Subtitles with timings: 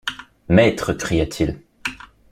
[0.49, 1.61] Maître», cria-t-il.